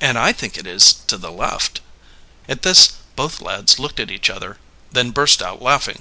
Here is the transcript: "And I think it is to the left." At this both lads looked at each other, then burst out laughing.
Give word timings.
"And 0.00 0.16
I 0.16 0.30
think 0.32 0.56
it 0.56 0.68
is 0.68 0.92
to 1.08 1.18
the 1.18 1.32
left." 1.32 1.80
At 2.48 2.62
this 2.62 2.92
both 3.16 3.40
lads 3.42 3.80
looked 3.80 3.98
at 3.98 4.08
each 4.12 4.30
other, 4.30 4.58
then 4.92 5.10
burst 5.10 5.42
out 5.42 5.60
laughing. 5.60 6.00